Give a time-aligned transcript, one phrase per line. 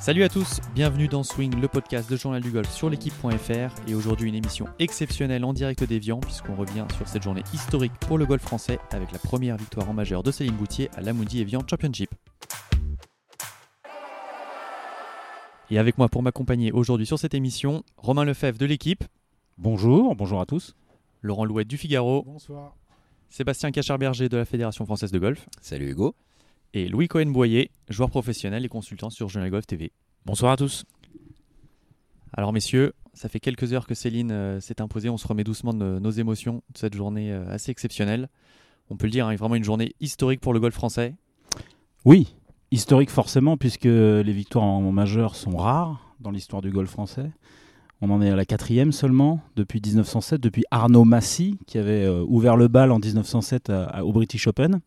[0.00, 3.94] Salut à tous, bienvenue dans Swing, le podcast de Journal du Golf sur l'équipe.fr et
[3.94, 8.24] aujourd'hui une émission exceptionnelle en direct d'Evian puisqu'on revient sur cette journée historique pour le
[8.24, 12.08] golf français avec la première victoire en majeur de Céline Boutier à l'Amundi Evian Championship.
[15.70, 19.04] Et avec moi pour m'accompagner aujourd'hui sur cette émission, Romain Lefebvre de l'équipe.
[19.58, 20.76] Bonjour, bonjour à tous.
[21.20, 22.22] Laurent Louette du Figaro.
[22.24, 22.74] Bonsoir.
[23.28, 25.46] Sébastien Cachard-Berger de la Fédération française de golf.
[25.60, 26.14] Salut Hugo.
[26.72, 29.92] Et Louis Cohen-Boyer, joueur professionnel et consultant sur Journal Golf TV.
[30.24, 30.84] Bonsoir à tous.
[32.32, 35.74] Alors messieurs, ça fait quelques heures que Céline euh, s'est imposée, on se remet doucement
[35.74, 38.28] de nos émotions de cette journée euh, assez exceptionnelle.
[38.88, 41.14] On peut le dire, hein, vraiment une journée historique pour le golf français.
[42.04, 42.34] Oui,
[42.70, 47.30] historique forcément, puisque les victoires en majeur sont rares dans l'histoire du golf français.
[48.00, 52.24] On en est à la quatrième seulement depuis 1907, depuis Arnaud Massy, qui avait euh,
[52.28, 54.80] ouvert le bal en 1907 à- à- au British Open.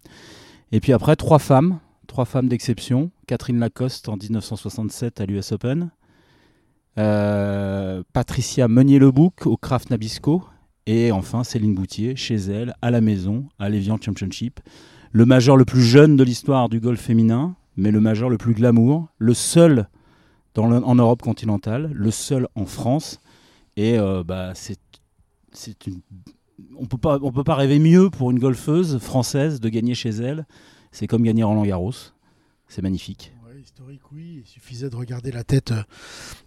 [0.73, 1.77] Et puis après, trois femmes,
[2.08, 3.12] trois femmes d'exception.
[3.27, 5.91] Catherine Lacoste en 1967 à l'US Open.
[6.98, 10.43] Euh, Patricia Meunier-Lebouc au Kraft Nabisco.
[10.88, 14.62] Et enfin, Céline Boutier, chez elle, à la maison, à l'Evian Championship.
[15.12, 18.55] Le majeur le plus jeune de l'histoire du golf féminin, mais le majeur le plus
[18.55, 19.10] glamour.
[19.20, 19.87] Le seul
[20.58, 23.20] en Europe continentale, le seul en France.
[23.77, 26.02] Et euh, bah, c'est une.
[26.77, 30.45] On peut pas, peut pas rêver mieux pour une golfeuse française de gagner chez elle.
[30.91, 31.93] C'est comme gagner Roland Garros.
[32.67, 33.33] C'est magnifique.
[33.63, 34.41] Historique, oui.
[34.43, 35.84] Il suffisait de regarder la tête euh,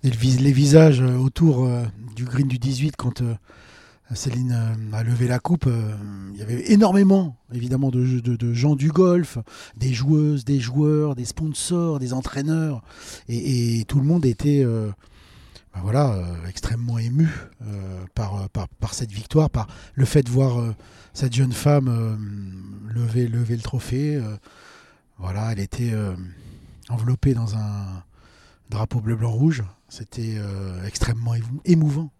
[0.04, 1.82] et les visages euh, autour euh,
[2.14, 3.22] du green du 18 quand
[4.12, 5.66] Céline a levé la coupe.
[6.32, 9.38] il y avait énormément, évidemment, de, gens du golf,
[9.76, 12.82] des joueuses, des joueurs, des sponsors, des entraîneurs.
[13.28, 14.64] Et, tout le monde était
[15.76, 17.28] ben voilà, euh, extrêmement ému
[17.62, 20.74] euh, par, euh, par, par cette victoire, par le fait de voir euh,
[21.12, 22.18] cette jeune femme
[22.88, 24.20] lever, lever le trophée.
[25.18, 25.92] voilà, elle était
[26.90, 28.02] enveloppée dans un
[28.70, 29.64] drapeau bleu-blanc-rouge.
[29.88, 30.36] C'était
[30.86, 32.10] extrêmement émou- émouvant.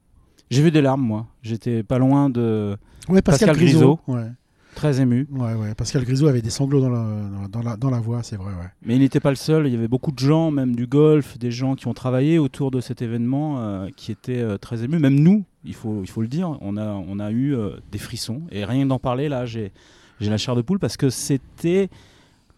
[0.50, 1.26] J'ai vu des larmes, moi.
[1.42, 2.76] J'étais pas loin de.
[3.08, 3.98] Ouais, Pascal, Pascal Grisot.
[4.06, 4.30] Ouais.
[4.76, 5.26] Très ému.
[5.32, 5.74] Ouais, ouais.
[5.74, 8.52] Pascal Grisot avait des sanglots dans la, dans la, dans la voix, c'est vrai.
[8.52, 8.68] Ouais.
[8.82, 9.66] Mais il n'était pas le seul.
[9.66, 12.70] Il y avait beaucoup de gens, même du golf, des gens qui ont travaillé autour
[12.70, 14.98] de cet événement, euh, qui étaient euh, très émus.
[14.98, 17.96] Même nous, il faut, il faut le dire, on a, on a eu euh, des
[17.96, 18.42] frissons.
[18.52, 19.72] Et rien que d'en parler, là, j'ai
[20.20, 21.88] la chair de poule parce que c'était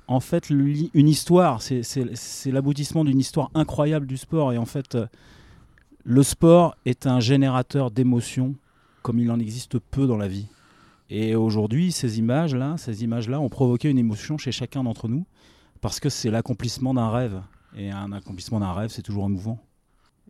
[0.09, 1.63] en fait une histoire.
[1.63, 4.53] C'est- l'aboutissement d'une histoire incroyable du sport.
[4.53, 4.99] Et en fait,
[6.03, 8.57] le sport est un générateur d'émotions
[9.03, 10.49] comme il en existe peu dans la vie.
[11.11, 15.25] Et aujourd'hui, ces images-là, ces images-là ont provoqué une émotion chez chacun d'entre nous
[15.81, 17.41] parce que c'est l'accomplissement d'un rêve.
[17.77, 19.59] Et un accomplissement d'un rêve, c'est toujours émouvant.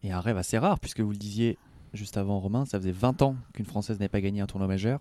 [0.03, 1.59] Et un rêve assez rare puisque vous le disiez
[1.95, 5.01] juste avant Romain, ça faisait 20 ans qu'une Française n'avait pas gagné un tournoi majeur.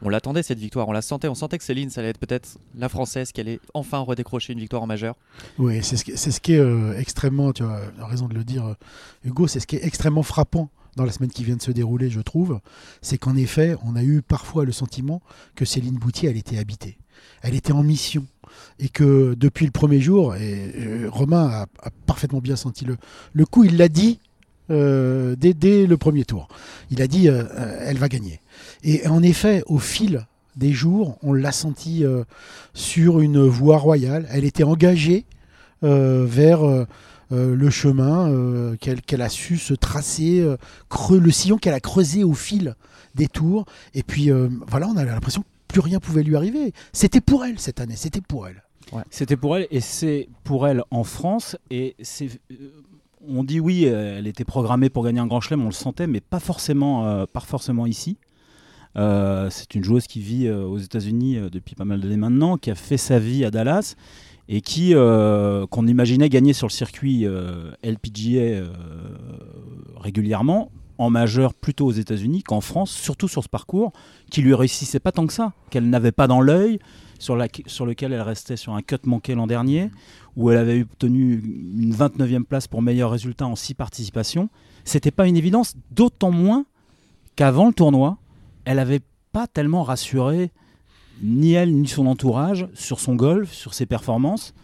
[0.00, 2.58] On l'attendait cette victoire, on la sentait, on sentait que Céline, ça allait être peut-être
[2.76, 5.16] la Française qui allait enfin redécrocher une victoire en majeur.
[5.58, 8.44] Oui, c'est ce, qui- c'est ce qui est euh, extrêmement, tu as raison de le
[8.44, 8.74] dire, euh,
[9.24, 12.10] Hugo, c'est ce qui est extrêmement frappant dans la semaine qui vient de se dérouler,
[12.10, 12.60] je trouve.
[13.00, 15.22] C'est qu'en effet, on a eu parfois le sentiment
[15.54, 16.98] que Céline Boutier, elle était habitée.
[17.42, 18.26] Elle était en mission.
[18.78, 22.96] Et que depuis le premier jour, et Romain a, parfaitement bien senti le,
[23.32, 24.18] le coup, il l'a dit
[24.70, 26.48] euh, dès, dès le premier tour.
[26.90, 28.40] Il a dit, euh, euh, elle va gagner.
[28.82, 30.26] Et en effet, au fil
[30.56, 32.04] des jours, on l'a senti
[32.74, 34.26] sur une voie royale.
[34.30, 35.24] Elle était engagée
[35.82, 36.86] vers
[37.30, 40.56] euh, le chemin euh, qu'elle a su se tracer, euh,
[41.10, 42.74] le sillon qu'elle a creusé au fil
[43.14, 43.66] des tours.
[43.94, 44.30] Et puis
[44.66, 46.72] voilà, on a l'impression que plus rien pouvait lui arriver.
[46.92, 48.62] C'était pour elle cette année, c'était pour elle.
[49.10, 51.56] C'était pour elle et c'est pour elle en France.
[51.70, 52.40] Et c'est,
[53.26, 56.20] on dit oui, elle était programmée pour gagner un grand chelem, on le sentait, mais
[56.20, 58.16] pas forcément, euh, forcément ici.
[58.96, 62.96] C'est une joueuse qui vit aux États-Unis depuis pas mal d'années maintenant, qui a fait
[62.96, 63.94] sa vie à Dallas
[64.48, 68.68] et qui euh, qu'on imaginait gagner sur le circuit euh, LPGA euh,
[69.96, 73.92] régulièrement en majeur plutôt aux États-Unis qu'en France, surtout sur ce parcours
[74.30, 76.80] qui lui réussissait pas tant que ça, qu'elle n'avait pas dans l'œil,
[77.18, 79.90] sur, lequel elle restait sur un cut manqué l'an dernier,
[80.36, 81.42] où elle avait obtenu
[81.78, 84.48] une 29e place pour meilleur résultat en six participations.
[84.84, 86.64] C'était pas une évidence, d'autant moins
[87.36, 88.18] qu'avant le tournoi,
[88.64, 89.02] elle n'avait
[89.32, 90.50] pas tellement rassuré
[91.22, 94.54] ni elle ni son entourage sur son golf, sur ses performances.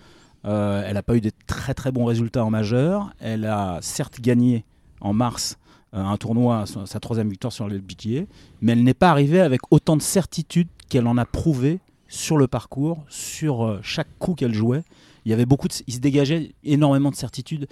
[0.44, 3.12] Euh, elle n'a pas eu de très très bons résultats en majeur.
[3.18, 4.64] Elle a certes gagné
[5.00, 5.58] en mars
[5.94, 8.24] euh, un tournoi, sa troisième victoire sur le LPGA,
[8.60, 12.46] mais elle n'est pas arrivée avec autant de certitude qu'elle en a prouvé sur le
[12.46, 14.82] parcours, sur euh, chaque coup qu'elle jouait.
[15.24, 17.66] Il y avait beaucoup il se dégageait énormément de certitude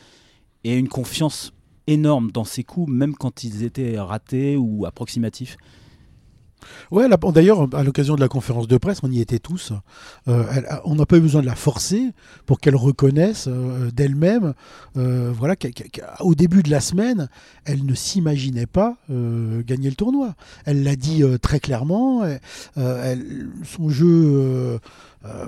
[0.64, 1.52] et une confiance
[1.86, 5.56] énorme dans ses coups, même quand ils étaient ratés ou approximatifs.
[6.90, 9.72] Ouais, d'ailleurs, à l'occasion de la conférence de presse, on y était tous.
[10.28, 10.44] Euh,
[10.84, 12.10] on n'a pas eu besoin de la forcer
[12.46, 14.54] pour qu'elle reconnaisse euh, d'elle-même,
[14.96, 17.28] euh, voilà, qu'au début de la semaine,
[17.64, 20.34] elle ne s'imaginait pas gagner le tournoi.
[20.64, 22.24] Elle l'a dit très clairement.
[22.76, 24.78] son jeu,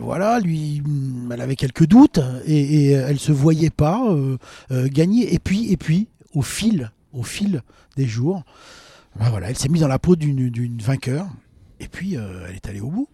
[0.01, 0.83] voilà, lui,
[1.31, 4.03] elle avait quelques doutes et, et elle se voyait pas
[4.71, 5.35] gagner.
[5.35, 7.63] Et puis, et puis, au fil, au fil
[7.97, 8.45] des jours.
[9.19, 11.27] Bah voilà, elle s'est mise dans la peau d'une vainqueur
[11.81, 13.09] et puis euh, elle est allée au bout.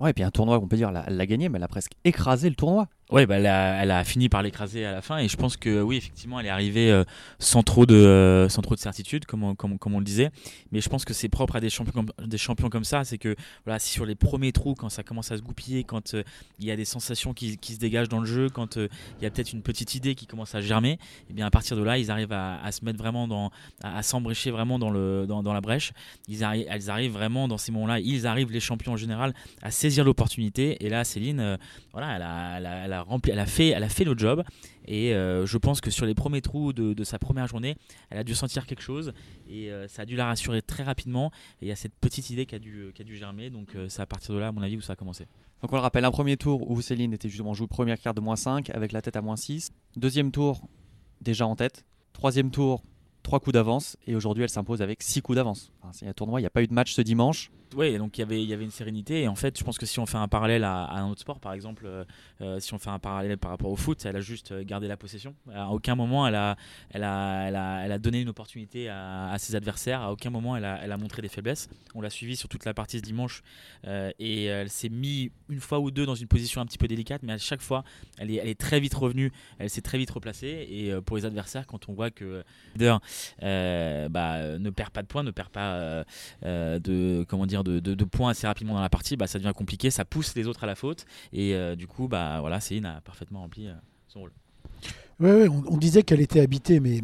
[0.00, 1.92] Ouais, et puis un tournoi, on peut dire, elle l'a gagné, mais elle a presque
[2.04, 2.88] écrasé le tournoi.
[3.10, 5.98] Ouais, bah, elle, a, fini par l'écraser à la fin et je pense que oui,
[5.98, 7.04] effectivement, elle est arrivée euh,
[7.38, 10.30] sans, trop de, euh, sans trop de certitude, comme on, comme, on le disait.
[10.72, 13.04] Mais je pense que c'est propre à des champions comme, des champions comme ça.
[13.04, 13.36] C'est que
[13.66, 16.22] voilà, si sur les premiers trous, quand ça commence à se goupiller, quand euh,
[16.58, 18.88] il y a des sensations qui, qui, se dégagent dans le jeu, quand il
[19.22, 20.98] y a peut-être une petite idée qui commence à germer, et
[21.30, 23.50] eh bien à partir de là, ils arrivent à, à se mettre vraiment dans,
[23.82, 25.92] à, s'embrécher vraiment dans, le, dans, dans, la brèche.
[26.26, 29.70] Ils arrivent, elles arrivent vraiment dans ces moments-là, ils arrivent, les champions en général, à
[29.70, 30.84] saisir l'opportunité.
[30.84, 31.58] Et là, Céline,
[31.92, 32.93] voilà, elle a
[33.28, 34.44] elle a fait elle le job.
[34.86, 37.76] Et euh, je pense que sur les premiers trous de, sa première journée,
[38.10, 39.12] elle a dû sentir quelque chose.
[39.48, 41.30] Et euh, ça a dû la rassurer très rapidement.
[41.60, 43.50] Et il y a cette petite idée qui a dû, germer.
[43.50, 45.26] Donc euh, c'est à partir de là, à mon avis, où ça a commencé.
[45.62, 48.20] Donc on le rappelle, un premier tour où Céline était justement joué première carte de
[48.20, 49.70] moins 5 avec la tête à moins 6.
[49.96, 50.68] Deuxième tour,
[51.20, 51.84] déjà en tête.
[52.12, 52.82] Troisième tour,
[53.22, 53.96] trois coups d'avance.
[54.06, 55.72] Et aujourd'hui, elle s'impose avec six coups d'avance.
[55.92, 58.42] c'est un tournoi, il n'y a pas eu de match ce dimanche oui, donc il
[58.42, 59.22] y avait une sérénité.
[59.22, 61.40] Et en fait, je pense que si on fait un parallèle à, un autre sport,
[61.40, 62.04] par exemple, euh,
[62.40, 64.86] euh, si on fait un parallèle par rapport au foot, elle a juste euh, gardé
[64.88, 65.34] la possession.
[65.52, 70.02] À aucun moment, elle a, donné une opportunité à, ses adversaires.
[70.02, 71.68] À aucun moment, elle a, montré des faiblesses.
[71.94, 73.42] On l'a suivi sur toute la partie ce dimanche.
[73.84, 77.22] et elle s'est mis une fois ou deux dans une position un petit peu délicate,
[77.22, 77.84] mais à chaque fois,
[78.18, 79.32] elle est, elle est très vite revenue.
[79.58, 80.66] Elle s'est très vite replacée.
[80.70, 82.44] Et pour les adversaires, quand on voit que
[82.74, 83.00] leader
[83.40, 86.04] bah, ne perd pas de points, ne perd pas
[86.42, 90.04] de, comment dire, de, points assez rapidement dans la partie, bah, ça devient compliqué, ça
[90.04, 91.06] pousse les autres à la faute.
[91.32, 93.74] Et euh, du coup, bah, voilà, Céline a parfaitement rempli euh,
[94.08, 94.32] son rôle.
[95.20, 97.00] Ouais, on, disait qu'elle était habitée, mais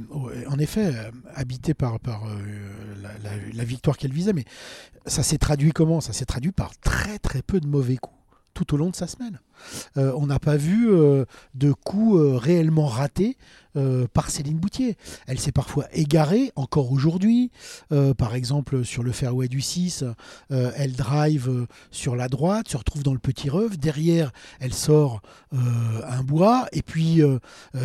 [0.49, 2.25] en effet, euh, habitée par, par
[3.55, 4.33] la, victoire qu'elle visait.
[4.33, 4.45] Mais
[5.07, 6.01] ça s'est traduit comment?
[6.01, 8.17] Ça s'est traduit par très très peu de mauvais coups
[8.53, 9.39] tout au long de sa semaine.
[9.97, 10.89] On n'a pas vu
[11.55, 13.37] de coups réellement ratés
[13.77, 14.97] euh, par Céline Boutier.
[15.29, 17.53] Elle s'est parfois égarée, encore aujourd'hui.
[17.93, 20.03] Euh, par exemple, sur le fairway du 6,
[20.51, 23.79] euh, elle drive sur la droite, se retrouve dans le petit reuve.
[23.79, 25.23] Derrière, elle sort
[25.53, 26.67] un bois.
[26.73, 27.21] Et puis,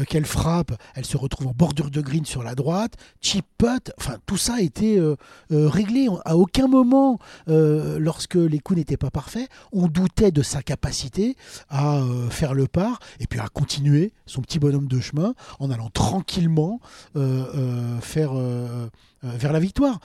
[0.08, 2.94] qu'elle frappe, elle se retrouve en bordure de green sur la droite.
[3.22, 3.92] Chip putt.
[4.00, 5.02] Enfin, tout ça a été
[5.50, 6.08] réglé.
[6.26, 11.36] À aucun moment, lorsque les coups n'étaient pas parfaits, on doutait de sa capacité
[11.70, 15.90] à faire le par et puis à continuer son petit bonhomme de chemin en allant
[15.90, 16.80] tranquillement
[17.16, 18.88] euh, euh, faire euh,
[19.24, 20.00] vers la victoire.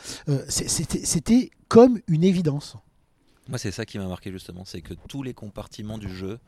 [0.49, 2.77] C'était comme une évidence.
[3.49, 6.39] Moi, c'est ça qui m'a marqué justement, c'est que tous les compartiments du jeu,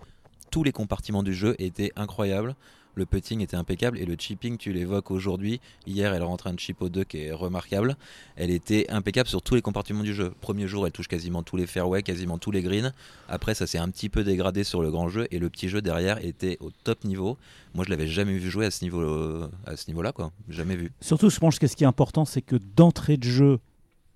[0.50, 2.55] tous les compartiments du jeu étaient incroyables.
[2.94, 5.60] Le putting était impeccable et le chipping, tu l'évoques aujourd'hui.
[5.86, 7.96] Hier, elle rentre un chip au 2 qui est remarquable.
[8.36, 10.32] Elle était impeccable sur tous les compartiments du jeu.
[10.40, 12.92] Premier jour, elle touche quasiment tous les fairways, quasiment tous les greens.
[13.28, 15.80] Après, ça s'est un petit peu dégradé sur le grand jeu et le petit jeu
[15.80, 17.38] derrière était au top niveau.
[17.74, 20.32] Moi, je l'avais jamais vu jouer à ce niveau, à ce niveau-là, quoi.
[20.48, 20.92] Jamais vu.
[21.00, 23.58] Surtout, je pense que ce qui est important, c'est que d'entrée de jeu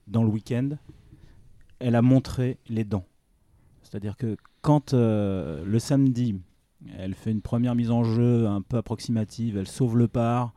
[0.06, 0.70] dans le week-end,
[1.78, 3.06] elle a montré les dents.
[3.82, 6.40] C'est-à-dire que quand euh, le samedi,
[6.98, 10.52] elle fait une première mise en jeu un peu approximative, elle sauve le par.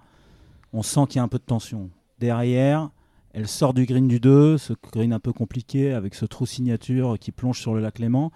[0.74, 1.90] On sent qu'il y a un peu de tension.
[2.20, 2.90] Derrière,
[3.32, 7.18] elle sort du green du 2, ce green un peu compliqué avec ce trou signature
[7.20, 8.32] qui plonge sur le lac Léman.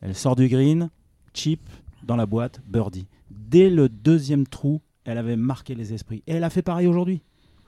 [0.00, 0.90] Elle sort du green,
[1.34, 1.60] chip
[2.04, 3.06] dans la boîte, birdie.
[3.30, 6.22] Dès le deuxième trou, elle avait marqué les esprits.
[6.26, 7.22] Et elle a fait pareil aujourd'hui.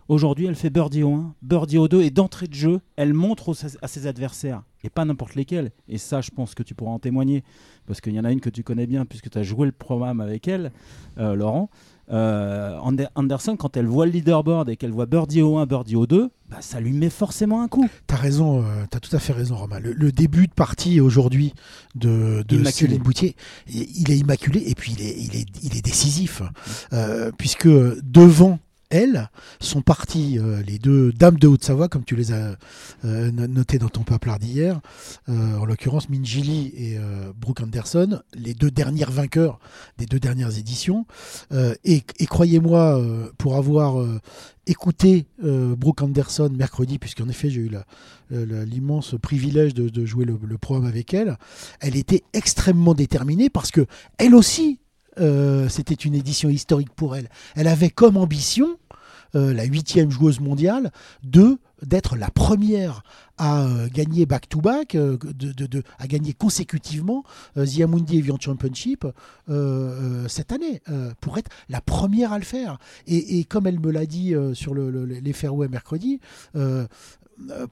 [0.08, 3.54] Aujourd'hui, elle fait birdie au 1, birdie au 2 et d'entrée de jeu, elle montre
[3.82, 5.70] à ses adversaires, et pas n'importe lesquels.
[5.86, 7.44] Et ça, je pense que tu pourras en témoigner,
[7.86, 9.72] parce qu'il y en a une que tu connais bien, puisque tu as joué le
[9.72, 10.72] programme avec elle,
[11.18, 11.68] euh, Laurent.
[12.10, 12.78] Euh,
[13.16, 16.30] Anderson, quand elle voit le leaderboard et qu'elle voit birdie au 1, birdie au 2,
[16.48, 17.86] bah, ça lui met forcément un coup.
[18.06, 19.78] T'as raison, euh, t'as tout à fait raison, Romain.
[19.78, 21.52] Le, début de partie aujourd'hui
[21.96, 23.36] de, de Céline Boutier,
[23.68, 26.40] il est immaculé et puis il est, il est, il est décisif,
[27.36, 28.58] puisque devant
[28.90, 29.30] elles
[29.60, 32.56] sont parties, euh, les deux dames de Haute-Savoie, comme tu les as
[33.04, 34.80] euh, notées dans ton paplard d'hier,
[35.28, 36.98] euh, en l'occurrence Minjili et
[37.36, 39.58] Brooke Anderson, les deux dernières vainqueurs
[39.98, 41.06] des deux dernières éditions.
[41.84, 43.00] et, croyez-moi,
[43.36, 44.04] pour avoir
[44.66, 47.70] écouté Brooke Anderson mercredi, puisqu'en effet j'ai eu
[48.30, 51.36] l'immense privilège de, jouer le, le, programme avec elle,
[51.80, 53.86] elle était extrêmement déterminée parce que
[54.18, 54.78] elle aussi
[55.20, 57.28] euh, c'était une édition historique pour elle.
[57.56, 58.78] Elle avait comme ambition,
[59.34, 60.90] euh, la huitième joueuse mondiale,
[61.22, 63.04] de d'être la première
[63.36, 65.16] à euh, gagner back-to-back, de,
[65.52, 67.22] de- à gagner consécutivement
[67.56, 69.06] euh, The Amundi Championship
[70.28, 70.82] cette année,
[71.20, 72.78] pour être la première à le faire.
[73.06, 76.18] Et, comme elle me l'a dit sur le, le- les fairways mercredi,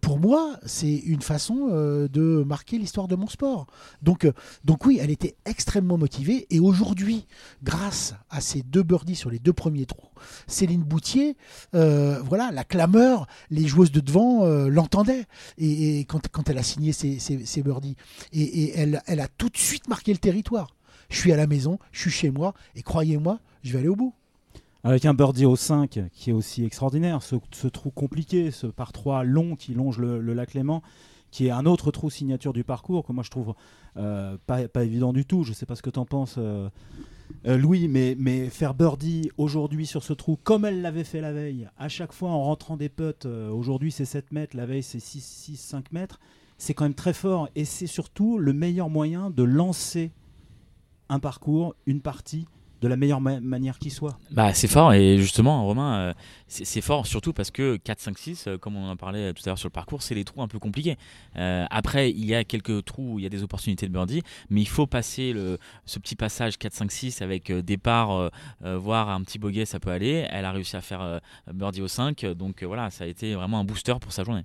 [0.01, 3.67] pour moi, c'est une façon euh, de marquer l'histoire de mon sport.
[4.03, 4.33] Donc, euh,
[4.65, 6.47] donc oui, elle était extrêmement motivée.
[6.51, 7.27] Et aujourd'hui,
[7.63, 10.09] grâce à ces deux birdies sur les deux premiers trous,
[10.47, 11.37] Céline Boutier,
[11.75, 15.25] euh, voilà, la clameur, les joueuses de devant euh, l'entendaient.
[15.59, 17.97] Et, quand, elle a signé ses, ses- ses birdies,
[18.33, 20.77] et, et elle, elle a tout de suite marqué le territoire.
[21.09, 23.97] Je suis à la maison, je suis chez moi, et croyez-moi, je vais aller au
[23.97, 24.15] bout.
[24.87, 29.25] Avec un birdie au 5 qui est aussi extraordinaire, ce, trou compliqué, ce par 3
[29.25, 30.81] long qui longe le, lac Léman,
[31.33, 33.57] qui est un autre trou signature du parcours que moi je trouve
[33.97, 35.43] euh, pas, pas évident du tout.
[35.43, 36.69] Je sais pas ce que tu en penses, euh,
[37.49, 41.33] euh, Louis, mais, mais faire birdie aujourd'hui sur ce trou, comme elle l'avait fait la
[41.33, 45.01] veille, à chaque fois en rentrant des putts, aujourd'hui c'est 7 mètres, la veille c'est
[45.01, 46.21] 6, 6, 5 mètres,
[46.59, 50.13] c'est quand même très fort et c'est surtout le meilleur moyen de lancer
[51.09, 52.47] un parcours, une partie,
[52.87, 54.17] de la meilleure ma- manière qui soit.
[54.31, 56.15] Bah, c'est fort et justement, Romain, euh,
[56.47, 59.49] c'est fort surtout parce que 4, 5, 6, euh, comme on en parlait tout à
[59.51, 60.97] l'heure sur le parcours, c'est les trous un peu compliqués.
[61.37, 64.23] Euh, après, il y a quelques trous où il y a des opportunités de birdie,
[64.51, 68.31] mais il faut passer le, ce petit passage 4, 5, 6 avec euh, départ,
[68.63, 70.27] voire un petit bogey, ça peut aller.
[70.31, 71.21] Elle a réussi à faire
[71.53, 74.45] birdie au 5, donc voilà, ça a été vraiment un booster pour sa journée.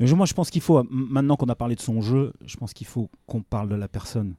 [0.00, 2.86] Moi, je pense qu'il faut, maintenant qu'on a parlé de son jeu, je pense qu'il
[2.86, 4.34] faut qu'on parle de la personne.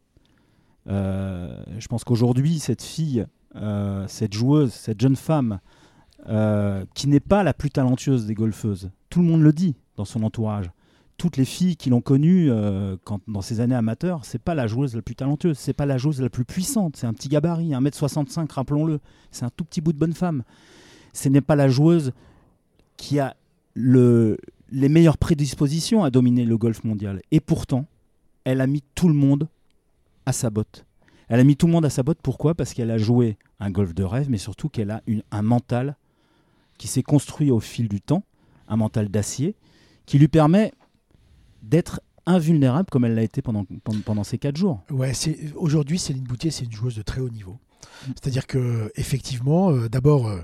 [0.88, 3.26] Euh, je pense qu'aujourd'hui, cette fille,
[3.56, 5.60] euh, cette joueuse, cette jeune femme,
[6.28, 10.06] euh, qui n'est pas la plus talentueuse des golfeuses, tout le monde le dit dans
[10.06, 10.70] son entourage.
[11.18, 15.02] Toutes les filles qui l'ont connue dans ses années amateurs, c'est pas la joueuse la
[15.02, 19.00] plus talentueuse, c'est pas la joueuse la plus puissante, c'est un petit gabarit, 1m65, rappelons-le,
[19.32, 20.44] c'est un tout petit bout de bonne femme.
[21.14, 22.12] Ce n'est pas la joueuse
[22.98, 23.38] qui a
[23.76, 24.38] le,
[24.72, 27.22] les meilleures prédispositions à dominer le golf mondial.
[27.32, 27.86] Et pourtant,
[28.44, 29.48] elle a mis tout le monde
[30.26, 30.86] à sa botte.
[31.28, 32.20] Elle a mis tout le monde à sa botte.
[32.22, 32.54] Pourquoi?
[32.56, 35.96] Parce qu'elle a joué un golf de rêve, mais surtout qu'elle a une- un mental
[36.78, 38.24] qui s'est construit au fil du temps,
[38.68, 39.56] un mental d'acier,
[40.06, 40.72] qui lui permet
[41.64, 43.66] d'être invulnérable comme elle l'a été pendant,
[44.04, 44.82] pendant, ces quatre jours.
[44.90, 47.58] Ouais, c'est aujourd'hui Céline Boutier, c'est une joueuse de très haut niveau.
[48.08, 50.42] C'est-à-dire que effectivement, euh, d'abord, euh,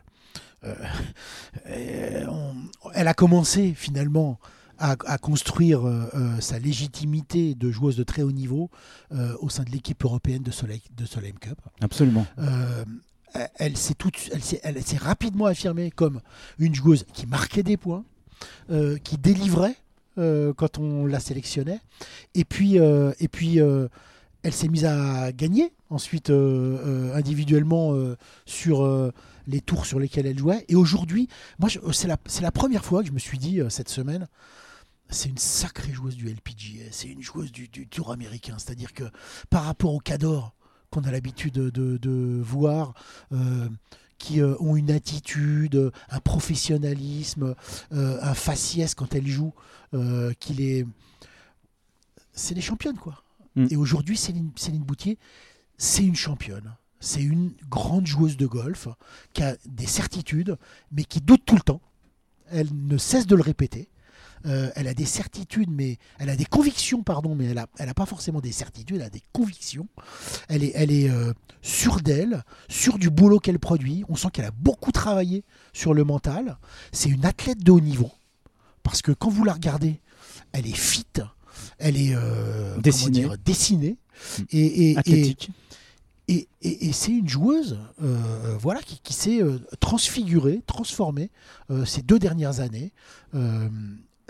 [0.63, 0.75] euh,
[1.67, 4.39] euh, on- elle a commencé finalement
[4.81, 8.69] à, à construire euh, euh, sa légitimité de joueuse de très haut niveau
[9.13, 11.59] euh, au sein de l'équipe européenne de Soleil de Solheim Cup.
[11.79, 12.25] Absolument.
[12.39, 12.83] Euh,
[13.55, 16.19] elle- s'est tout, elle s'est, elle s'est rapidement affirmée comme
[16.59, 18.03] une joueuse qui marquait des points,
[19.03, 19.75] qui délivrait
[20.17, 21.79] quand on la sélectionnait,
[22.35, 23.59] et puis, et puis
[24.43, 28.85] elle s'est mise à gagner ensuite euh, euh, individuellement euh, sur
[29.47, 30.65] les tours sur lesquels elle jouait.
[30.67, 31.27] Et aujourd'hui,
[31.59, 34.27] moi, c'est la, c'est la première fois que je me suis dit cette semaine.
[35.11, 38.55] C'est une sacrée joueuse du LPGA, c'est une joueuse du, du tour américain.
[38.57, 39.03] C'est-à-dire que
[39.49, 40.55] par rapport au Cador,
[40.89, 42.93] qu'on a l'habitude de, de- de voir,
[43.33, 43.69] euh,
[44.17, 47.55] qui euh, ont une attitude, un professionnalisme,
[47.91, 49.53] euh, un faciès quand elles jouent,
[49.93, 50.85] euh, qui les...
[52.33, 53.23] C'est des championnes, quoi.
[53.55, 53.67] Mm.
[53.71, 55.17] Et aujourd'hui, Céline, Céline Boutier,
[55.77, 56.75] c'est une championne.
[56.99, 58.87] C'est une grande joueuse de golf
[59.33, 60.57] qui a des certitudes,
[60.91, 61.81] mais qui doute tout le temps.
[62.49, 63.89] Elle ne cesse de le répéter.
[64.45, 67.89] Euh, elle a des certitudes, mais elle a des convictions, pardon, mais elle n'a elle
[67.89, 69.87] a pas forcément des certitudes, elle a des convictions.
[70.49, 74.03] Elle est, elle est euh, sûre d'elle, sûre du boulot qu'elle produit.
[74.09, 75.43] On sent qu'elle a beaucoup travaillé
[75.73, 76.57] sur le mental.
[76.91, 78.11] C'est une athlète de haut niveau.
[78.83, 79.99] Parce que quand vous la regardez,
[80.53, 81.05] elle est fit,
[81.77, 83.11] elle est euh, Dessinée.
[83.19, 83.97] dire, dessinée.
[84.51, 85.49] Et, et- et- Athlétique.
[86.27, 91.29] et, et- et c'est une joueuse euh, voilà, qui, qui s'est euh, transfigurée, transformée
[91.69, 92.91] euh, ces deux dernières années.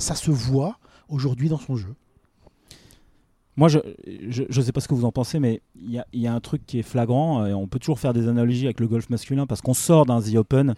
[0.01, 0.77] Ça se voit
[1.09, 1.93] aujourd'hui dans son jeu.
[3.57, 6.25] Moi, je ne sais pas ce que vous en pensez, mais il y a, y
[6.25, 7.45] a un truc qui est flagrant.
[7.45, 10.21] Et on peut toujours faire des analogies avec le golf masculin parce qu'on sort d'un
[10.21, 10.75] The Open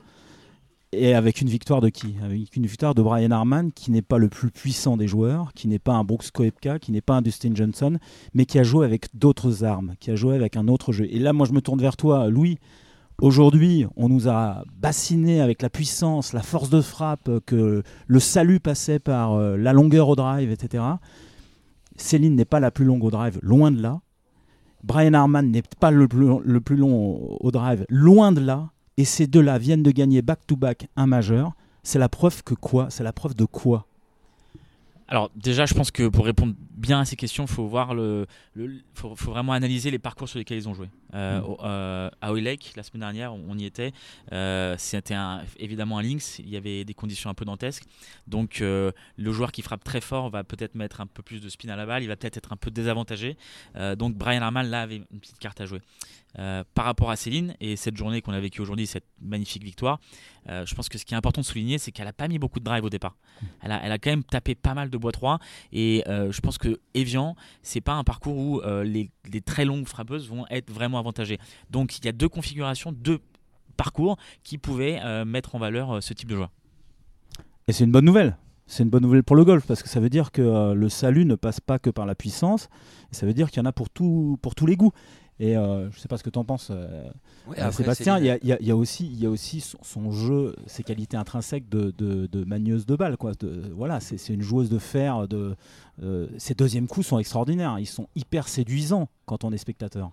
[0.92, 2.16] et avec une victoire de qui?
[2.24, 5.68] Avec une victoire de Brian Harman, qui n'est pas le plus puissant des joueurs, qui
[5.68, 7.98] n'est pas un Brooks Koepka, qui n'est pas un Dustin Johnson,
[8.34, 11.08] mais qui a joué avec d'autres armes, qui a joué avec un autre jeu.
[11.10, 12.60] Et là, moi, je me tourne vers toi, Louis.
[13.24, 18.60] Aujourd'hui, on nous a bassiné avec la puissance, la force de frappe, que le salut
[18.60, 20.84] passait par euh, la longueur au drive, etc.
[21.96, 24.02] Céline n'est pas la plus longue au drive, loin de là.
[24.84, 28.72] Brian Harman n'est pas le plus, long au, drive, loin de là.
[28.98, 31.54] Et ces deux-là viennent de gagner back-to-back un majeur.
[31.82, 32.88] C'est la preuve que quoi?
[32.90, 33.88] C'est la preuve de quoi?
[35.08, 38.26] Alors déjà, je pense que pour répondre bien à ces questions, il faut voir le,
[38.56, 40.90] le faut, faut, vraiment analyser les parcours sur lesquels ils ont joué.
[41.14, 41.44] Euh, Mm.
[41.46, 43.92] au- euh, à la semaine dernière, on y était.
[44.32, 46.40] Euh, C'était un- évidemment un links.
[46.40, 47.84] Il y avait des conditions un peu dantesques.
[48.28, 48.94] Donc le
[49.32, 51.86] joueur qui frappe très fort va peut-être mettre un peu plus de spin à la
[51.86, 52.04] balle.
[52.04, 53.38] Il va peut-être être un peu désavantagé.
[53.98, 55.82] Donc Brian Harman là avait une petite carte à jouer.
[56.40, 60.00] Euh, par rapport à Céline et cette journée qu'on a vécue aujourd'hui, cette magnifique victoire,
[60.50, 62.40] euh, je pense que ce qui est important de souligner, c'est qu'elle a pas mis
[62.40, 63.16] beaucoup de drive au départ.
[63.62, 65.38] Elle a, elle a quand même tapé pas mal de bois 3
[65.72, 69.12] et euh, je pense que Evian, c'est pas un parcours où les,
[69.46, 71.38] très longues frappeuses vont être vraiment avantagées.
[71.70, 73.20] Donc il y a deux configurations, deux
[73.78, 76.50] parcours qui pouvaient mettre en valeur ce type de joueur.
[77.68, 78.38] Et c'est une bonne nouvelle.
[78.66, 81.26] C'est une bonne nouvelle pour le golf parce que ça veut dire que le salut
[81.26, 82.70] ne passe pas que par la puissance.
[83.12, 84.94] Ça veut dire qu'il y en a pour, tout, pour tous les goûts.
[85.40, 87.10] Et euh, je ne sais pas ce que tu en penses, euh,
[87.48, 88.20] Ouais, après, Sébastien.
[88.20, 89.78] Il y a, il y a- il y a aussi, il y a aussi son,
[89.82, 93.18] son jeu, ses qualités intrinsèques de, de, de manieuse de balle.
[93.18, 93.34] Quoi.
[93.40, 95.28] De- voilà, c'est c'est une joueuse de fer.
[95.28, 95.56] De,
[96.04, 97.78] euh, ses deuxièmes coups sont extraordinaires.
[97.80, 100.12] Ils sont hyper séduisants quand on est spectateur.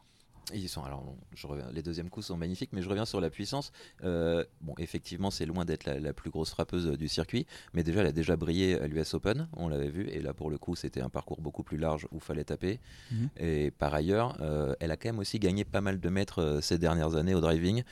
[0.53, 1.05] Ils sont, alors,
[1.35, 3.73] je reviens, les deuxièmes coups sont magnifiques, mais je reviens sur la puissance.
[4.05, 8.01] Euh, bon, effectivement, c'est loin d'être la, la plus grosse frappeuse du circuit, mais déjà,
[8.01, 10.75] elle a déjà brillé à l'US Open, on l'avait vu, et là, pour le coup,
[10.75, 12.81] c'était un parcours beaucoup plus large où fallait taper.
[13.11, 13.29] Mhm.
[13.39, 16.61] Et par ailleurs, euh, elle a quand même aussi gagné pas mal de mètres euh,
[16.61, 17.83] ces dernières années au driving.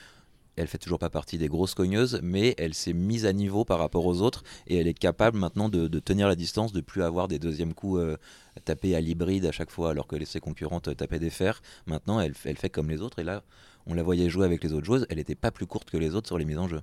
[0.59, 3.79] Elle fait toujours pas partie des grosses cogneuses, mais elle s'est mise à niveau par
[3.79, 7.29] rapport aux autres et elle est capable maintenant de, tenir la distance, de plus avoir
[7.29, 8.17] des deuxièmes coups euh,
[8.65, 11.61] tapés à l'hybride à chaque fois, alors que ses concurrentes euh, tapaient des fers.
[11.85, 13.41] Maintenant, elle, fait comme les autres et là,
[13.87, 15.07] on la voyait jouer avec les autres joueuses.
[15.09, 16.81] Elle n'était pas plus courte que les autres sur les mises en jeu.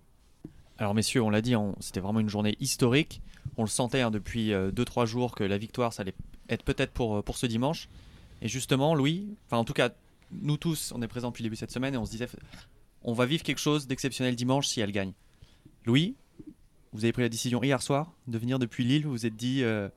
[0.79, 3.21] Alors messieurs, on l'a dit, c'était vraiment une journée historique.
[3.59, 6.15] On le sentait hein, depuis 2-3 jours que la victoire, ça allait
[6.49, 7.91] être peut-être pour, euh, pour ce dimanche.
[8.41, 9.91] Et justement, Louis, enfin en tout cas,
[10.33, 12.29] nous tous, on est présents depuis le début de cette semaine et on se disait,
[13.07, 15.13] on va vivre quelque chose d'exceptionnel dimanche si elle gagne.
[15.87, 16.17] Louis,
[16.93, 19.63] vous avez pris la décision hier soir de venir depuis Lille, vous vous êtes dit,
[19.63, 19.89] euh,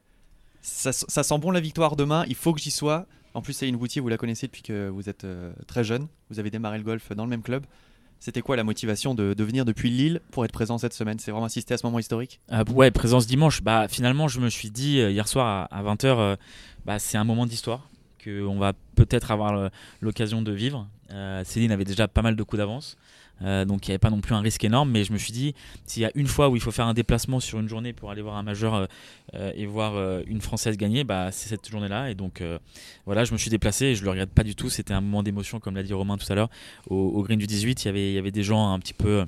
[0.62, 3.08] ça, ça sent bon la victoire demain, il faut que j'y sois.
[3.34, 6.40] En plus, Céline Boutier, vous la connaissez depuis que vous êtes euh, très jeune, vous
[6.40, 7.66] avez démarré le golf dans le même club.
[8.20, 11.20] C'était quoi la motivation de, venir depuis Lille pour être présent cette semaine?
[11.20, 12.42] C'est vraiment assister à ce moment historique?
[12.52, 13.62] Euh, ouais, présence dimanche.
[13.62, 16.38] Bah, finalement, je me suis dit euh, hier soir à, 20h,
[16.86, 17.88] bah, c'est un moment d'histoire
[18.22, 20.90] qu'on va peut-être avoir l'occasion de vivre.
[21.12, 22.98] Euh, Céline avait déjà pas mal de coups d'avance.
[23.42, 25.32] Euh, donc il n'y avait pas non plus un risque énorme, mais je me suis
[25.32, 27.94] dit, s'il y a une fois où il faut faire un déplacement sur une journée
[27.94, 28.88] pour aller voir un majeur
[29.34, 32.10] euh, et voir une Française gagner, bah, c'est cette journée-là.
[32.10, 32.44] Et donc
[33.06, 34.70] voilà, je me suis déplacé et je le regrette pas du tout.
[34.70, 36.50] C'était un moment d'émotion, comme l'a dit Romain tout à l'heure.
[36.88, 39.26] Au, green du 18, il y avait, il y avait des gens un petit peu...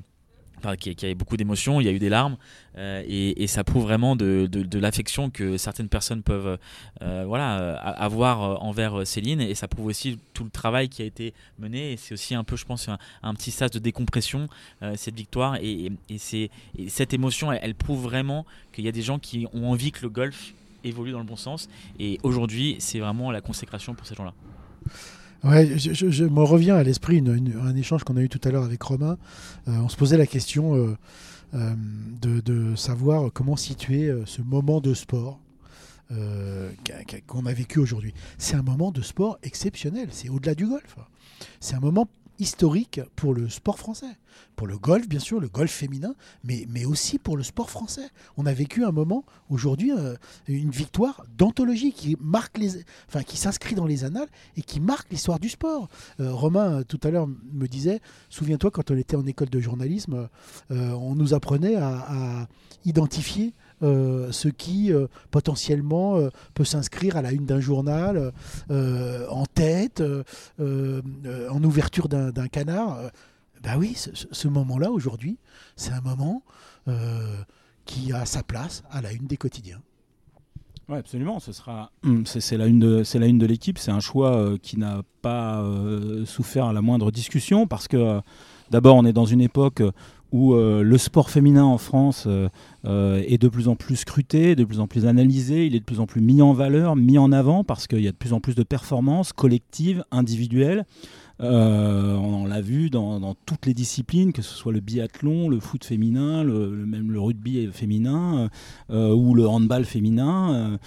[0.64, 2.38] Enfin, qui, qui avaient beaucoup d'émotions, il y a eu des larmes,
[2.78, 4.48] euh, et, ça prouve vraiment de,
[4.78, 6.60] l'affection que certaines personnes peuvent
[7.02, 11.34] euh, euh, avoir envers Céline, et ça prouve aussi tout le travail qui a été
[11.58, 12.90] mené, et c'est aussi un peu, je pense,
[13.24, 14.48] un, petit sas de décompression,
[14.96, 15.92] cette victoire, et,
[16.88, 20.10] cette émotion, elle prouve vraiment qu'il y a des gens qui ont envie que le
[20.10, 24.34] golf évolue dans le bon sens, et aujourd'hui, c'est vraiment la consécration pour ces gens-là.
[25.44, 28.64] Ouais, je, me reviens à l'esprit une- un échange qu'on a eu tout à l'heure
[28.64, 29.18] avec Romain.
[29.68, 30.96] Euh, on se posait la question euh,
[31.56, 31.74] euh,
[32.22, 35.40] de, de savoir comment situer ce moment de sport
[37.26, 38.14] qu'on a vécu aujourd'hui.
[38.38, 40.98] C'est un moment de sport exceptionnel, c'est au-delà du golf.
[41.62, 42.06] C'est un moment
[42.42, 44.18] historique pour le sport français,
[44.56, 48.10] pour le golf bien sûr, le golf féminin, mais, mais aussi pour le sport français.
[48.36, 50.16] On a vécu un moment aujourd'hui, euh,
[50.48, 54.28] une victoire d'anthologie qui marque les, enfin qui s'inscrit dans les annales
[54.58, 55.88] et qui marque l'histoire du sport.
[56.20, 59.60] Euh, Romain euh, tout à l'heure me disait, souviens-toi quand on était en école de
[59.60, 60.28] journalisme,
[60.70, 62.48] on nous apprenait à,
[62.86, 68.32] identifier ce qui euh, potentiellement euh, peut s'inscrire à la une d'un journal,
[68.70, 70.24] euh, en tête, euh,
[70.60, 72.98] euh, euh, en ouverture d'un canard.
[73.00, 73.10] Euh,
[73.64, 75.38] Ben oui, ce, moment-là aujourd'hui,
[75.76, 76.44] c'est un moment
[76.88, 77.36] euh,
[77.86, 79.82] qui a sa place à la une des quotidiens.
[80.90, 81.40] Ouais, absolument.
[81.40, 83.78] Ce sera, Hum, c'est la une de, c'est la une de l'équipe.
[83.78, 87.98] C'est un choix euh, qui n'a pas euh, souffert à la moindre discussion parce que
[87.98, 88.20] euh,
[88.72, 89.82] d'abord, on est dans une époque
[90.32, 92.48] où euh, le sport féminin en France euh,
[92.86, 95.86] euh, est de plus en plus scruté, de plus en plus analysé, il est de
[95.86, 98.34] plus en plus mis en valeur, mis en avant parce qu'il y a de plus
[98.34, 100.86] en plus de performances collectives, individuelles.
[101.44, 106.44] On l'a vu dans, toutes les disciplines, que ce soit le biathlon, le foot féminin,
[106.44, 108.48] même le rugby féminin
[108.90, 110.78] ou le handball féminin.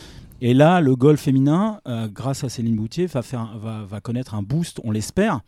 [0.40, 4.42] Et là, le golf féminin, euh, grâce à Céline Boutier, va, faire, va, connaître un
[4.42, 5.40] boost, on l'espère,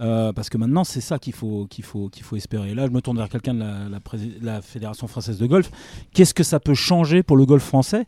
[0.00, 2.74] euh, parce que maintenant, c'est ça qu'il faut, qu'il faut, espérer.
[2.74, 4.00] Là, je me tourne vers quelqu'un de la,
[4.40, 5.70] la Fédération française de golf.
[6.12, 8.06] Qu'est-ce que ça peut changer pour le golf français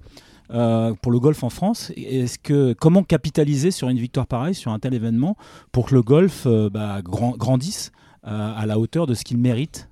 [0.50, 4.72] euh, pour le golf en France, est-ce que comment capitaliser sur une victoire pareille, sur
[4.72, 5.38] un tel événement,
[5.72, 7.92] pour que le golf bah, grand- grandisse
[8.24, 9.88] à la hauteur de ce qu'il mérite?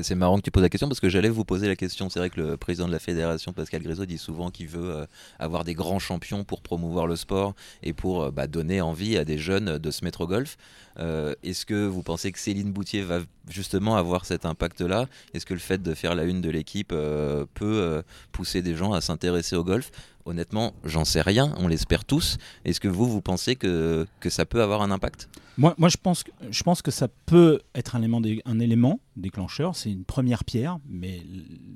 [0.00, 2.08] C'est marrant que tu poses la question parce que j'allais vous poser la question.
[2.08, 5.06] C'est vrai que le président de la fédération, Pascal Grisot, dit souvent qu'il veut euh,
[5.38, 9.24] avoir des grands champions pour promouvoir le sport et pour euh, bah, donner envie à
[9.24, 10.56] des jeunes de se mettre au golf.
[10.98, 15.06] Euh, Est-ce que vous pensez que Céline Boutier va justement avoir cet impact-là?
[15.34, 19.00] Est-ce que le fait de faire la une de l'équipe peut pousser des gens à
[19.00, 19.90] s'intéresser au golf?
[20.24, 22.38] Honnêtement, j'en sais rien, on l'espère tous.
[22.64, 25.28] Est-ce que vous, vous pensez que, ça peut avoir un impact?
[25.58, 29.76] Moi, je, pense que, ça peut être un élément, un élément déclencheur.
[29.76, 31.22] C'est une première pierre, mais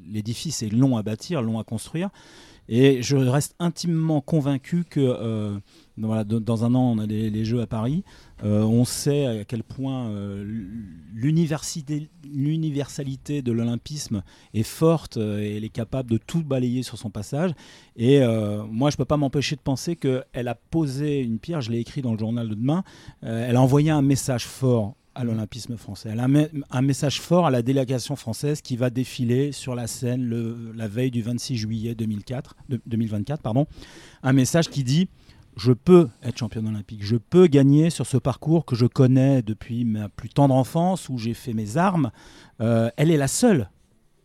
[0.08, 2.10] l'édifice est long à bâtir, long à construire.
[2.68, 5.58] Et je reste intimement convaincu que euh,
[5.98, 8.04] dans un an, on a les, Jeux à Paris.
[8.44, 10.44] Euh, on sait à quel point euh,
[11.14, 12.10] l'universalité
[13.42, 17.52] de l'olympisme est forte euh, et elle est capable de tout balayer sur son passage.
[17.96, 18.20] Et
[18.70, 21.78] moi, je ne peux pas m'empêcher de penser qu'elle a posé une pierre, je l'ai
[21.78, 22.84] écrit dans le journal de demain,
[23.22, 26.10] elle a envoyé un message fort à l'olympisme français.
[26.12, 26.28] Elle a
[26.70, 31.10] un, message fort à la délégation française qui va défiler sur la scène la veille
[31.10, 33.42] du 26 juillet 2004, de, 2024.
[33.42, 33.66] Pardon.
[34.22, 35.08] Un message qui dit
[35.56, 39.84] je peux être championne olympique, je peux gagner sur ce parcours que je connais depuis
[39.84, 42.10] ma plus tendre enfance, où j'ai fait mes armes.
[42.60, 43.70] Euh, elle est la seule,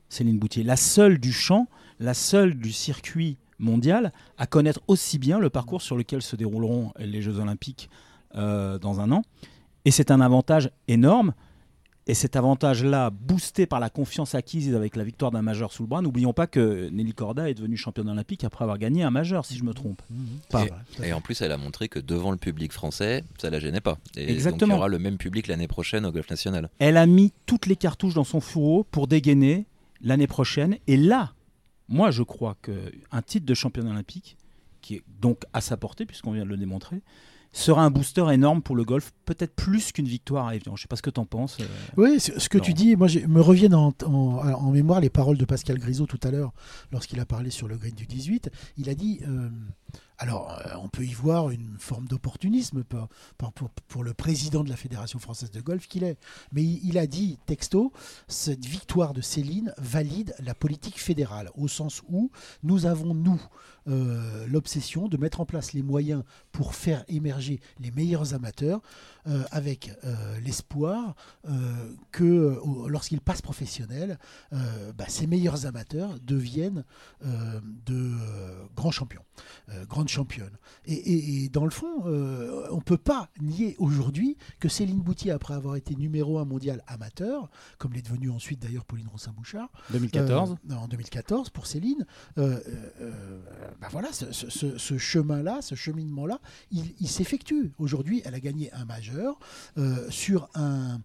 [0.10, 1.68] Céline Boutier, la seule du champ,
[2.00, 6.92] la seule du circuit mondial à connaître aussi bien le parcours sur lequel se dérouleront
[7.00, 7.90] les Jeux olympiques
[8.36, 9.22] euh, dans un an.
[9.86, 11.34] Et c'est un avantage énorme.
[12.08, 15.88] Et cet avantage-là, boosté par la confiance acquise avec la victoire d'un majeur sous le
[15.88, 19.46] bras, n'oublions pas que Nelly Corda est devenue championne olympique après avoir gagné un majeur,
[19.46, 20.02] si je me trompe.
[20.50, 20.66] Pas.
[21.04, 24.00] Et en plus, elle a montré que devant le public français, ça la gênait pas.
[24.16, 24.78] Et donc, il y Exactement.
[24.78, 26.70] aura le même public l'année prochaine au Golf National.
[26.80, 29.68] Elle a mis toutes les cartouches dans son fourreau pour dégainer
[30.02, 30.78] l'année prochaine.
[30.88, 31.34] Et là,
[31.88, 34.38] moi, je crois qu'un titre de championne olympique,
[34.82, 37.02] qui est donc à sa portée, puisqu'on vient de le démontrer,
[37.54, 40.76] sera un booster énorme pour le golf, peut-être plus qu'une victoire à Evian.
[40.76, 41.58] Je sais pas ce que tu en penses.
[41.60, 41.66] euh.
[41.98, 45.46] Oui, ce que tu dis, moi, me reviennent en, en- en mémoire les paroles de
[45.46, 46.54] Pascal Grisot tout à l'heure,
[46.92, 48.50] lorsqu'il a parlé sur le green du 18.
[48.78, 49.50] Il a dit, euh,
[50.18, 54.64] alors, euh, on peut y voir une forme d'opportunisme pour, pour- pour- pour le président
[54.64, 56.18] de la Fédération française de golf qu'il est.
[56.52, 57.92] Mais il, il a dit, texto,
[58.28, 62.30] cette victoire de Céline valide la politique fédérale, au sens où
[62.64, 63.42] nous avons, nous,
[63.88, 68.80] euh, l'obsession de mettre en place les moyens pour faire émerger les meilleurs amateurs,
[69.28, 71.16] euh, avec euh, l'espoir
[71.48, 74.18] euh, que lorsqu'ils passent professionnels,
[74.52, 76.84] bah, ces meilleurs amateurs deviennent
[77.24, 78.12] de
[78.76, 79.24] grands champions,
[79.90, 80.58] grandes championnes.
[80.86, 85.32] Et, et- et dans le fond, on ne peut pas nier aujourd'hui que Céline Boutier,
[85.32, 90.56] après avoir été numéro un mondial amateur, comme l'est devenue ensuite d'ailleurs Pauline Rossin-Bouchard, 2014.
[90.70, 92.06] euh, en 2014 pour Céline.
[93.80, 96.40] bah voilà, ce, ce- ce- ce chemin-là, ce cheminement-là,
[96.72, 97.72] il, il s'effectue.
[97.78, 98.86] Aujourd'hui, elle a gagné un
[99.78, 101.02] euh, sur un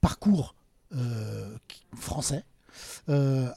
[0.00, 0.54] parcours
[0.94, 1.56] euh,
[1.94, 2.44] français.
[3.08, 3.50] Euh,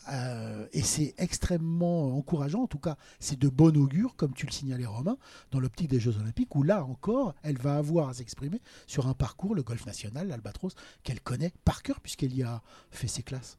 [0.74, 4.86] et c'est extrêmement encourageant, en tout cas c'est de bon augure, comme tu le signalais
[4.86, 5.18] Romain,
[5.52, 9.14] dans l'optique des Jeux Olympiques, où là encore, elle va avoir à s'exprimer sur un
[9.14, 12.62] parcours, le golf national, l'Albatros, qu'elle connaît par cœur, puisqu'elle y a
[12.92, 13.58] fait ses classes.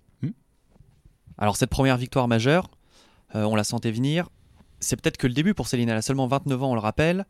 [1.38, 2.70] Alors cette première victoire majeure,
[3.32, 4.28] on la sentait venir.
[4.80, 5.88] C'est peut-être que le début pour Céline.
[5.88, 7.26] Elle a seulement 29 ans, on le rappelle.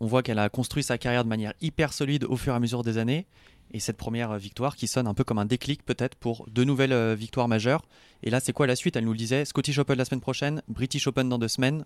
[0.00, 2.60] On voit qu'elle a construit sa carrière de manière hyper solide au fur et à
[2.60, 3.26] mesure des années.
[3.72, 6.64] Et cette première euh, victoire qui sonne un peu comme un déclic peut-être pour de
[6.64, 7.82] nouvelles euh, victoires majeures.
[8.22, 8.96] Et là, c'est quoi la suite?
[8.96, 11.84] Elle nous le disait, Scottish Open la semaine prochaine, British Open dans deux semaines.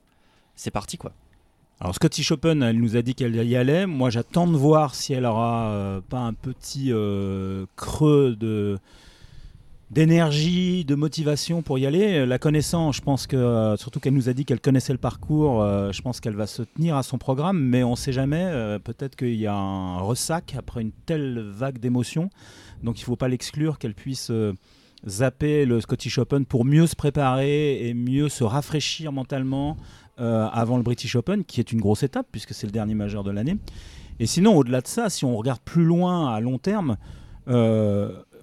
[0.57, 1.13] C'est parti quoi.
[1.81, 3.87] Alors Scottish Open, elle nous a dit qu'elle y allait.
[3.87, 6.91] Moi, j'attends de voir si elle aura euh, pas un petit
[7.77, 8.79] creux de
[9.91, 12.27] d'énergie, de motivation pour y aller.
[12.27, 15.63] La connaissant, je pense que euh, surtout qu'elle nous a dit qu'elle connaissait le parcours,
[15.63, 18.43] euh, je pense qu'elle va se tenir à son programme, mais on ne sait jamais.
[18.43, 22.31] euh, Peut-être qu'il y a un ressac après une telle vague d'émotions,
[22.83, 24.33] donc il ne faut pas l'exclure qu'elle puisse
[25.07, 29.77] zapper le Scottish Open pour mieux se préparer et mieux se rafraîchir mentalement
[30.19, 33.31] avant le British Open, qui est une grosse étape puisque c'est le dernier majeur de
[33.31, 33.57] l'année.
[34.19, 36.97] Et sinon, au-delà de ça, si on regarde plus loin à long terme,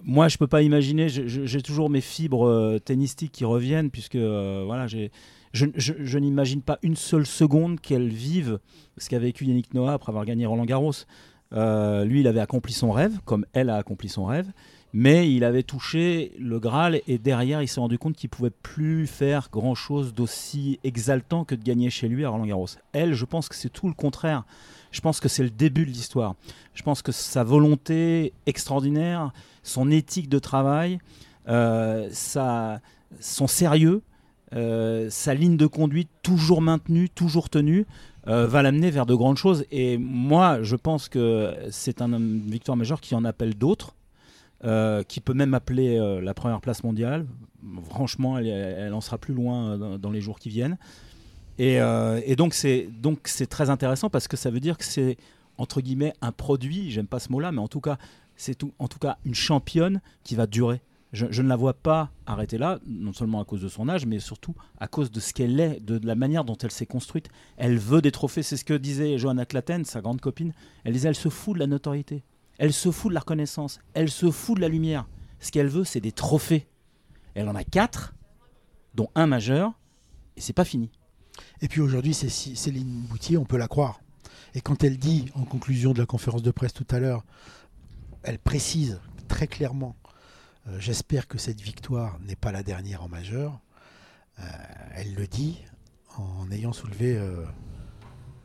[0.03, 1.07] moi, je peux pas imaginer.
[1.09, 6.95] J'ai toujours mes fibres euh, tennistiques qui reviennent puisque euh, voilà, je n'imagine pas une
[6.95, 8.59] seule seconde qu'elle vive
[8.97, 10.93] ce qu'a vécu Yannick Noah après avoir gagné Roland Garros.
[11.53, 14.51] Euh, lui, il avait accompli son rêve, comme elle a accompli son rêve,
[14.91, 19.07] mais il avait touché le Graal et derrière, il s'est rendu compte qu'il pouvait plus
[19.07, 22.67] faire grand chose d'aussi exaltant que de gagner chez lui à Roland Garros.
[22.91, 24.45] Elle, je pense que c'est tout le contraire.
[24.93, 26.35] Je pense que c'est le début de l'histoire.
[26.73, 30.99] Je pense que sa volonté extraordinaire, son éthique de travail,
[31.49, 32.79] euh, sa-
[33.19, 34.01] son sérieux,
[34.55, 37.85] euh, sa ligne de conduite toujours maintenue, toujours tenue,
[38.27, 39.65] euh, va l'amener vers de grandes choses.
[39.71, 43.95] Et moi, je pense que c'est un- une victoire majeure qui en appelle d'autres.
[45.09, 47.25] qui peut même appeler la première place mondiale.
[47.89, 50.77] Franchement, elle, en sera plus loin dans les jours qui viennent.
[51.59, 54.83] Et, euh, et donc c'est donc c'est très intéressant parce que ça veut dire que
[54.83, 55.17] c'est
[55.57, 56.91] entre guillemets un produit.
[56.91, 57.97] J'aime pas ce mot-là, mais en tout cas
[58.35, 60.81] c'est tout, en tout cas une championne qui va durer.
[61.11, 64.07] Je, je ne la vois pas arrêter là, non seulement à cause de son âge,
[64.07, 66.87] mais surtout à cause de ce qu'elle est, de, de la manière dont elle s'est
[66.87, 67.29] construite.
[67.55, 68.41] Elle veut des trophées.
[68.41, 70.53] C'est ce que disait Johanna Claten, sa grande copine.
[70.83, 72.23] Elle disait elle se fout de la notoriété.
[72.57, 73.79] Elle se fout de la reconnaissance.
[73.93, 75.07] Elle se fout de la lumière.
[75.39, 76.67] Ce qu'elle veut, c'est des trophées.
[77.35, 78.15] Elle en a quatre,
[78.95, 79.73] dont un majeur,
[80.35, 80.89] et c'est pas fini.
[81.63, 84.01] Et puis aujourd'hui, c'est Céline Boutier, on peut la croire.
[84.53, 87.23] Et quand elle dit, en conclusion de la conférence de presse tout à l'heure,
[88.23, 88.99] elle précise
[89.29, 89.95] très clairement
[90.67, 93.61] euh, J'espère que cette victoire n'est pas la dernière en majeur.
[94.39, 94.43] Euh,
[94.93, 95.61] elle le dit
[96.17, 97.45] en ayant soulevé euh,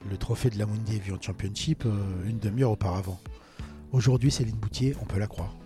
[0.09, 1.85] le trophée de la Mundi Avion Championship
[2.25, 3.21] une demi-heure auparavant.
[3.91, 5.57] Aujourd'hui, Céline Boutier, on peut la croire.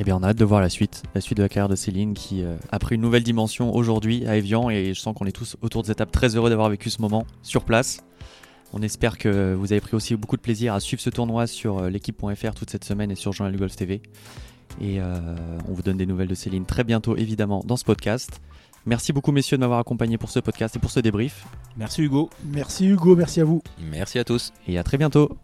[0.00, 1.74] Eh bien, on a hâte de voir la suite, la suite de la carrière de
[1.74, 5.26] Céline qui euh, a pris une nouvelle dimension aujourd'hui à Evian et je sens qu'on
[5.26, 8.04] est tous autour de cette table très heureux d'avoir vécu ce moment sur place.
[8.72, 11.78] On espère que vous avez pris aussi beaucoup de plaisir à suivre ce tournoi sur
[11.78, 14.00] euh, l'équipe.fr toute cette semaine et sur Journal du Golf TV.
[14.80, 15.18] Et euh,
[15.68, 18.40] on vous donne des nouvelles de Céline très bientôt, évidemment, dans ce podcast.
[18.86, 21.44] Merci beaucoup, messieurs, de m'avoir accompagné pour ce podcast et pour ce débrief.
[21.76, 22.30] Merci Hugo.
[22.44, 23.62] Merci Hugo, merci à vous.
[23.90, 24.52] Merci à tous.
[24.68, 25.36] Et à très bientôt.